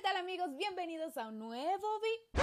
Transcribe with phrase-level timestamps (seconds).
[0.00, 0.56] ¿qué tal amigos?
[0.56, 2.40] Bienvenidos a un nuevo vi...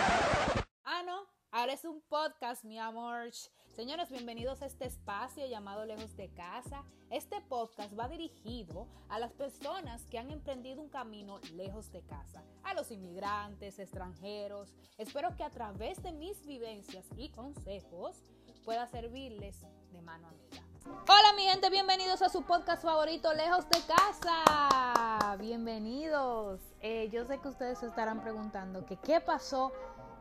[0.83, 3.31] Ah, no, ahora es un podcast, mi amor.
[3.76, 6.83] Señores, bienvenidos a este espacio llamado Lejos de Casa.
[7.09, 12.43] Este podcast va dirigido a las personas que han emprendido un camino lejos de casa,
[12.63, 14.76] a los inmigrantes, extranjeros.
[14.99, 18.21] Espero que a través de mis vivencias y consejos
[18.68, 20.62] pueda servirles de mano amiga.
[21.04, 25.38] Hola mi gente, bienvenidos a su podcast favorito Lejos de Casa.
[25.40, 26.60] Bienvenidos.
[26.82, 29.72] Eh, yo sé que ustedes se estarán preguntando que qué pasó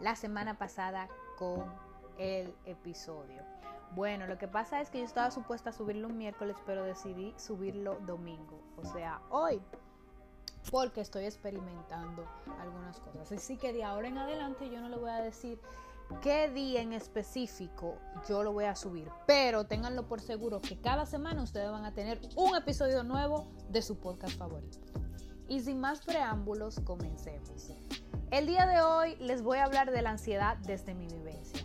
[0.01, 1.65] la semana pasada con
[2.19, 3.43] el episodio.
[3.97, 7.35] Bueno, lo que pasa es que yo estaba supuesta a subirlo un miércoles, pero decidí
[7.37, 9.61] subirlo domingo, o sea, hoy,
[10.71, 12.25] porque estoy experimentando
[12.61, 13.33] algunas cosas.
[13.33, 15.61] Así que de ahora en adelante yo no le voy a decir
[16.23, 19.09] qué día en específico yo lo voy a subir.
[19.27, 23.83] Pero ténganlo por seguro que cada semana ustedes van a tener un episodio nuevo de
[23.83, 24.79] su podcast favorito.
[25.49, 27.73] Y sin más preámbulos, comencemos.
[28.31, 31.65] El día de hoy les voy a hablar de la ansiedad desde mi vivencia.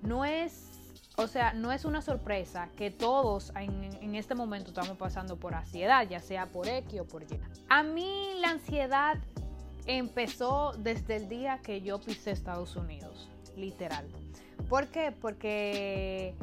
[0.00, 0.70] No es,
[1.18, 6.08] o sea, no es una sorpresa que todos en, este momento estamos pasando por ansiedad,
[6.08, 7.26] ya sea por X o por Y.
[7.68, 9.18] A mí la ansiedad
[9.88, 14.06] empezó desde el día que yo pisé Estados Unidos literal.
[14.68, 15.12] ¿Por qué?
[15.12, 16.34] Porque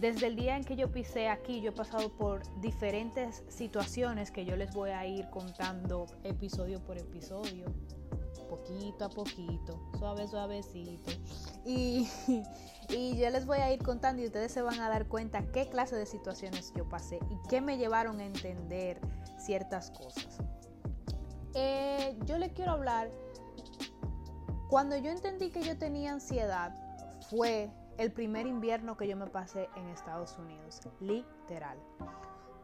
[0.00, 4.44] desde el día en que yo pisé aquí, yo he pasado por diferentes situaciones que
[4.44, 7.66] yo les voy a ir contando episodio por episodio,
[8.48, 11.12] poquito a poquito, suave, suavecito.
[11.64, 12.08] Y,
[12.88, 15.68] y yo les voy a ir contando y ustedes se van a dar cuenta qué
[15.68, 19.00] clase de situaciones yo pasé y qué me llevaron a entender
[19.38, 20.40] ciertas cosas.
[21.54, 23.10] Eh, yo les quiero hablar
[24.70, 26.72] cuando yo entendí que yo tenía ansiedad,
[27.28, 31.76] fue el primer invierno que yo me pasé en Estados Unidos, literal.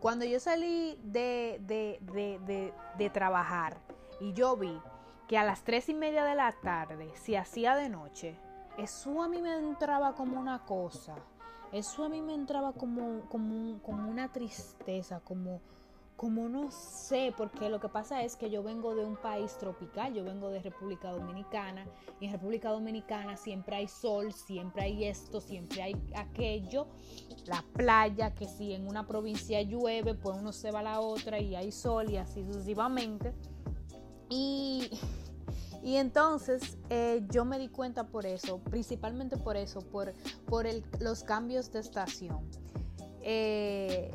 [0.00, 3.78] Cuando yo salí de, de, trabajar
[4.20, 4.80] y yo vi
[5.26, 8.38] que a las tres y media de la tarde se hacía de noche,
[8.78, 11.16] eso a mí me entraba como una cosa,
[11.72, 15.60] eso a mí me entraba como, como, como una tristeza, como
[16.16, 20.14] como no sé, porque lo que pasa es que yo vengo de un país tropical,
[20.14, 21.86] yo vengo de República Dominicana,
[22.20, 26.86] y en República Dominicana siempre hay sol, siempre hay esto, siempre hay aquello,
[27.44, 31.38] la playa, que si en una provincia llueve, pues uno se va a la otra
[31.38, 33.34] y hay sol y así sucesivamente.
[34.30, 34.90] Y,
[35.82, 40.14] y entonces eh, yo me di cuenta por eso, principalmente por eso, por,
[40.46, 40.66] por
[40.98, 42.40] los cambios de estación.
[43.20, 44.10] Eh,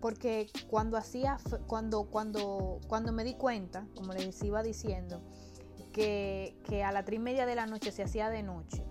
[0.00, 5.20] porque cuando hacía, cuando, cuando, cuando me di cuenta, como les iba diciendo,
[5.92, 8.82] que, a la tres y media de la noche se hacía de noche,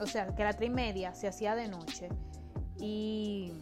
[0.00, 2.08] o sea, que a la tres y media se hacía de noche,
[2.78, 3.52] y,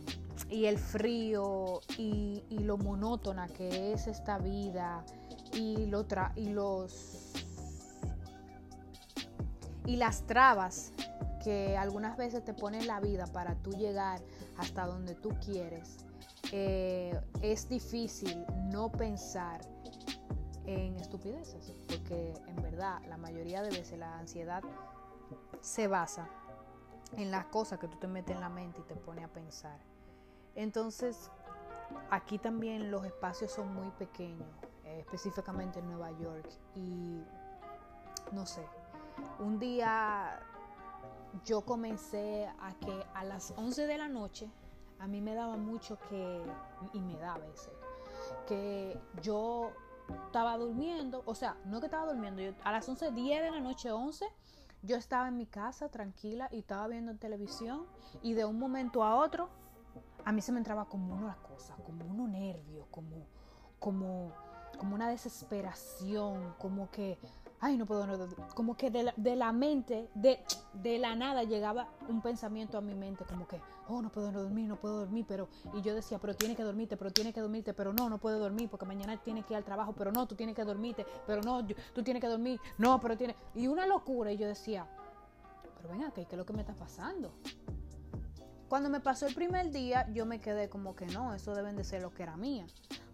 [0.51, 5.05] el frío, y, lo monótona que es esta vida,
[5.53, 7.33] y, lo y los
[9.87, 10.93] y las trabas
[11.43, 14.21] que algunas veces te pone la vida para tú llegar
[14.59, 16.05] hasta donde tú quieres
[16.53, 19.61] eh, es difícil no pensar
[20.67, 24.63] en estupideces, porque en verdad la mayoría de veces la ansiedad
[25.61, 26.29] se basa
[27.17, 29.79] en las cosas que tú te metes en la mente y te pone a pensar.
[30.55, 31.31] Entonces,
[32.11, 34.49] aquí también los espacios son muy pequeños,
[34.85, 37.23] eh, específicamente en Nueva York, y
[38.33, 38.65] no sé,
[39.39, 40.41] un día
[41.45, 44.49] yo comencé a que a las 11 de la noche
[45.01, 46.43] a mí me daba mucho que,
[46.93, 47.73] y me da a veces,
[48.47, 49.73] que yo
[50.27, 53.61] estaba durmiendo, o sea, no que estaba durmiendo, yo, a las 11, 10 de la
[53.61, 54.27] noche, 11,
[54.83, 57.87] yo estaba en mi casa tranquila y estaba viendo televisión
[58.23, 59.49] y de un momento a otro
[60.25, 63.27] a mí se me entraba como una cosa, como uno nervio, como,
[63.79, 64.33] como,
[64.79, 67.19] como una desesperación, como que
[67.61, 68.07] ay, no puedo,
[68.55, 70.43] como que de la, mente, de,
[70.75, 74.67] de, la nada llegaba un pensamiento a mi mente, como que, oh, no puedo dormir,
[74.67, 77.75] no puedo dormir, pero, y yo decía, pero tiene que dormirte, pero tiene que dormirte,
[77.75, 80.35] pero no, no puedo dormir, porque mañana tiene que ir al trabajo, pero no, tú
[80.35, 84.33] tienes que dormirte, pero no, tú tienes que dormir, no, pero tiene, y una locura,
[84.33, 84.87] y yo decía,
[85.77, 87.33] pero venga, ¿qué es lo que me está pasando?
[88.69, 91.83] Cuando me pasó el primer día, yo me quedé como que no, eso deben de
[91.83, 92.67] ser lo que era mía.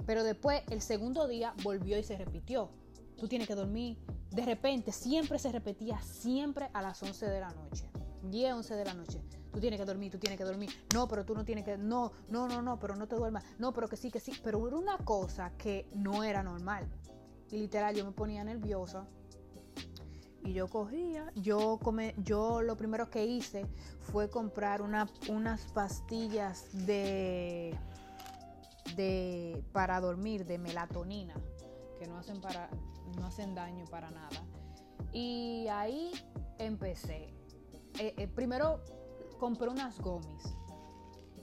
[0.04, 2.68] Pero después, el segundo día, volvió y se repitió.
[3.18, 3.98] Tú tienes que dormir,
[4.30, 7.90] de repente siempre se repetía, siempre a las 11 de la noche.
[8.24, 9.22] 10, 11 de la noche.
[9.52, 10.70] Tú tienes que dormir, tú tienes que dormir.
[10.92, 11.78] No, pero tú no tienes que.
[11.78, 13.44] No, no, no, no, pero no te duermas.
[13.58, 14.32] No, pero que sí, que sí.
[14.44, 16.86] Pero era una cosa que no era normal.
[17.50, 19.06] Y literal, yo me ponía nerviosa.
[20.44, 23.66] Y yo cogía, yo come, yo lo primero que hice
[24.00, 27.76] fue comprar una, unas pastillas de,
[28.94, 31.34] de para dormir de melatonina
[32.06, 32.68] no hacen, para,
[33.18, 34.44] no hacen daño para nada.
[35.12, 36.12] Y ahí
[36.58, 37.34] empecé.
[37.98, 38.80] Eh, eh, primero
[39.38, 40.56] compré unas gomis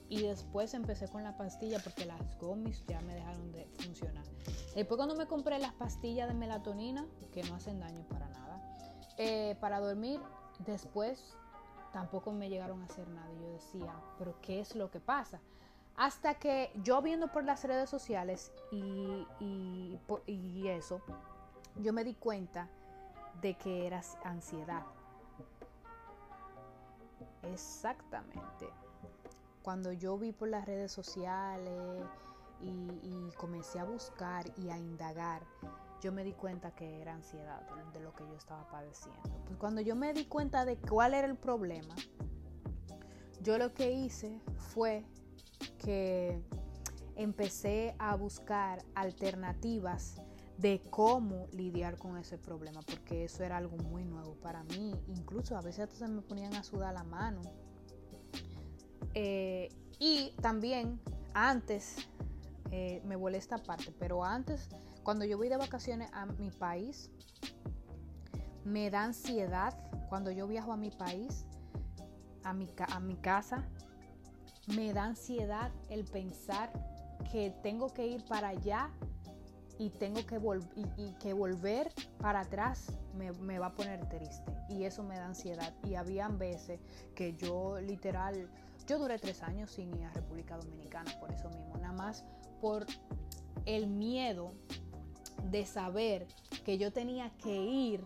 [0.09, 4.23] y después empecé con la pastilla porque las gomis ya me dejaron de funcionar.
[4.75, 8.61] Después cuando me compré las pastillas de melatonina, que no hacen daño para nada,
[9.17, 10.19] eh, para dormir,
[10.59, 11.35] después
[11.91, 13.31] tampoco me llegaron a hacer nada.
[13.33, 15.41] Yo decía, pero ¿qué es lo que pasa?
[15.95, 19.27] Hasta que yo viendo por las redes sociales y,
[20.25, 21.01] y eso,
[21.77, 22.69] yo me di cuenta
[23.41, 24.83] de que era ansiedad.
[27.43, 28.69] Exactamente.
[29.61, 32.03] Cuando yo vi por las redes sociales
[32.61, 35.41] y, comencé a buscar y a indagar,
[36.01, 37.61] yo me di cuenta que era ansiedad
[37.93, 39.21] de, lo que yo estaba padeciendo.
[39.45, 41.95] Pues cuando yo me di cuenta de cuál era el problema,
[43.41, 45.05] yo lo que hice fue
[45.77, 46.41] que
[47.15, 50.15] empecé a buscar alternativas
[50.57, 54.93] de cómo lidiar con ese problema, porque eso era algo muy nuevo para mí.
[55.07, 57.41] Incluso a veces se me ponían a sudar la mano.
[59.13, 59.69] Eh,
[59.99, 60.99] y también
[61.33, 61.97] antes,
[62.71, 64.69] eh, me vuelve esta parte, pero antes,
[65.03, 67.11] cuando yo voy de vacaciones a mi país,
[68.63, 69.77] me da ansiedad
[70.09, 71.45] cuando yo viajo a mi país,
[72.43, 73.67] a mi, a mi casa,
[74.67, 76.71] me da ansiedad el pensar
[77.31, 78.89] que tengo que ir para allá
[79.77, 80.39] y tengo que,
[80.97, 84.51] y, que volver para atrás me, va a poner triste.
[84.69, 85.73] Y eso me da ansiedad.
[85.83, 86.79] Y habían veces
[87.15, 88.49] que yo literal
[88.87, 91.77] yo duré tres años sin ir a República Dominicana por eso mismo.
[91.77, 92.25] Nada más
[92.59, 92.85] por
[93.65, 94.51] el miedo
[95.49, 96.27] de saber
[96.65, 98.03] que yo tenía que ir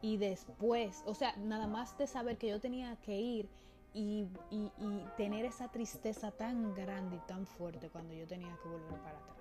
[0.00, 3.48] y después, o sea, nada más de saber que yo tenía que ir
[3.94, 9.00] y, y, tener esa tristeza tan grande y tan fuerte cuando yo tenía que volver
[9.00, 9.38] para atrás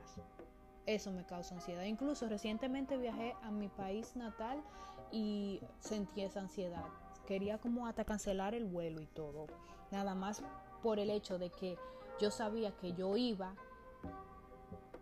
[0.88, 1.84] eso me causa ansiedad.
[1.84, 4.64] Incluso recientemente viajé a mi país natal
[5.12, 6.86] y sentí esa ansiedad.
[7.28, 9.48] Quería como hasta cancelar el vuelo y todo.
[9.92, 10.42] Nada más
[10.82, 11.78] por el hecho de que
[12.20, 13.54] yo sabía que yo iba,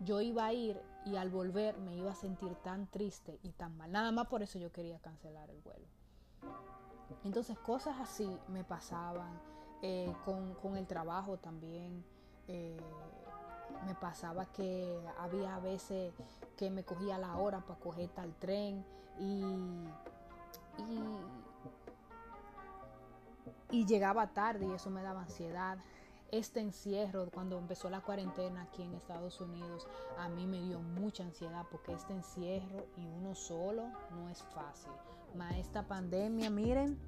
[0.00, 3.76] yo iba a ir y al volver me iba a sentir tan triste y tan
[3.76, 3.90] mal.
[3.92, 5.86] Nada más por eso yo quería cancelar el vuelo.
[7.24, 9.30] Entonces cosas así me pasaban
[9.82, 12.04] eh, con, el trabajo también.
[12.48, 12.76] Eh,
[13.84, 16.12] me pasaba que había veces
[16.56, 18.84] que me cogía la hora para coger tal tren
[19.18, 19.84] y,
[23.70, 25.78] y, llegaba tarde y eso me daba ansiedad.
[26.32, 29.86] Este encierro, cuando empezó la cuarentena aquí en Estados Unidos,
[30.18, 34.92] a mí me dio mucha ansiedad porque este encierro y uno solo no es fácil.
[35.34, 36.98] Más esta pandemia, miren,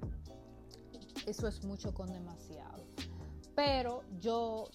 [1.25, 2.85] eso es mucho con demasiado.
[3.55, 4.69] Pero yo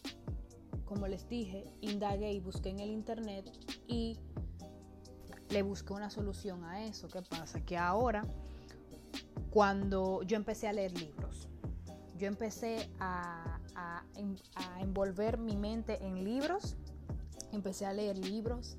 [0.85, 3.51] como les dije, indagué y busqué en el internet
[3.87, 4.19] y
[5.51, 7.09] le busqué una solución a eso.
[7.09, 7.65] ¿Qué pasa?
[7.65, 8.25] Que ahora,
[9.51, 11.49] cuando yo empecé a leer libros,
[12.19, 13.61] yo empecé a,
[14.79, 16.77] envolver mi mente en libros,
[17.53, 18.77] empecé a leer libros,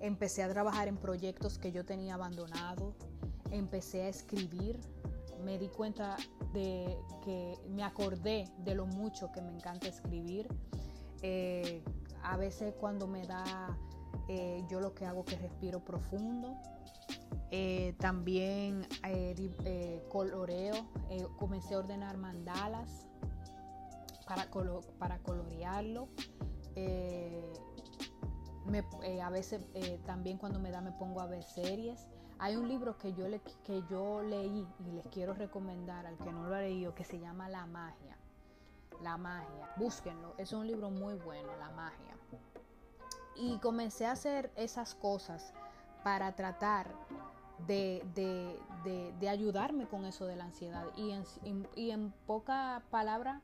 [0.00, 2.94] empecé a trabajar en proyectos que yo tenía abandonados,
[3.50, 4.80] empecé a escribir,
[5.44, 6.16] me di cuenta
[6.52, 10.48] de que me acordé de lo mucho que me encanta escribir
[11.22, 11.82] eh,
[12.24, 13.76] a veces cuando me da,
[14.28, 16.56] eh, yo lo que hago es que respiro profundo.
[17.50, 18.86] Eh, también
[20.08, 20.74] coloreo,
[21.38, 23.06] comencé a ordenar mandalas
[24.26, 24.48] para,
[24.98, 26.08] para colorearlo.
[29.22, 29.66] a veces
[30.06, 32.06] también cuando me da me pongo a ver series.
[32.38, 33.26] Hay un libro que yo,
[33.62, 37.20] que yo leí y les quiero recomendar al que no lo ha leído que se
[37.20, 38.16] llama La magia.
[39.00, 39.70] La magia.
[39.76, 42.16] Búsquenlo, es un libro muy bueno, La magia.
[43.36, 45.54] Y comencé a hacer esas cosas
[46.02, 46.88] para tratar
[47.66, 48.02] de,
[49.28, 50.84] ayudarme con eso de la ansiedad.
[50.96, 53.40] Y en, y en poca palabra,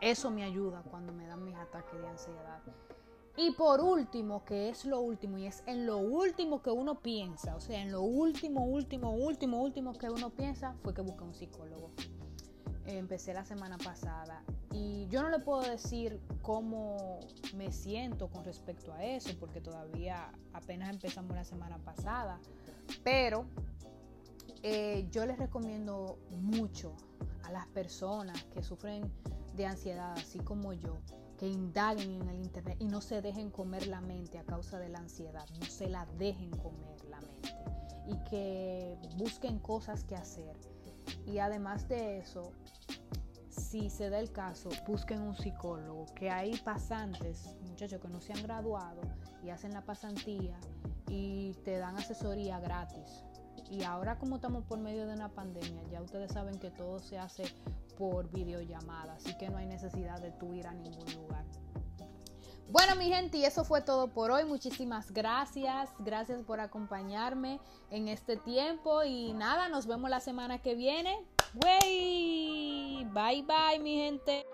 [0.00, 2.60] eso me ayuda cuando me dan mis ataques de ansiedad.
[3.36, 7.56] Y por último, que es lo último, y es en lo último que uno piensa,
[7.56, 11.34] o sea, en lo último, último, último, último que uno piensa, fue que busqué un
[11.34, 11.92] psicólogo.
[12.84, 14.42] empecé la semana pasada
[14.72, 17.20] y yo no le puedo decir cómo
[17.54, 22.40] me siento con respecto a eso, porque todavía apenas empezamos la semana pasada.
[23.04, 23.46] Pero
[24.62, 26.96] eh, yo les recomiendo mucho
[27.44, 29.12] a las personas que sufren
[29.56, 30.98] de ansiedad, así como yo,
[31.36, 34.88] que indaguen en el Internet y no se dejen comer la mente a causa de
[34.88, 37.54] la ansiedad, no se la dejen comer la mente
[38.06, 40.56] y que busquen cosas que hacer.
[41.26, 42.52] Y además de eso,
[43.52, 48.32] si se da el caso, busquen un psicólogo, que hay pasantes, muchachos que no se
[48.32, 49.00] han graduado
[49.44, 50.58] y hacen la pasantía
[51.08, 53.24] y te dan asesoría gratis.
[53.70, 57.18] Y ahora como estamos por medio de una pandemia, ya ustedes saben que todo se
[57.18, 57.44] hace
[57.98, 61.44] por videollamada, así que no hay necesidad de tú ir a ningún lugar.
[62.70, 64.46] Bueno, mi gente, y eso fue todo por hoy.
[64.46, 65.90] Muchísimas gracias.
[65.98, 69.04] Gracias por acompañarme en este tiempo.
[69.04, 71.18] Y nada, nos vemos la semana que viene.
[73.12, 74.46] Bye bye, mi gente.